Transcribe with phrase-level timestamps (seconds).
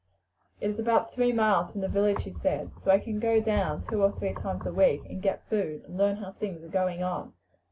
[0.59, 2.71] "It is about three miles from the village, he said.
[2.83, 5.95] So I can go down two or three times a week and get food, and
[5.95, 7.33] learn how things are going on.